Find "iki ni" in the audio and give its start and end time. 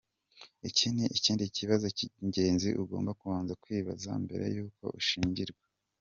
0.69-1.05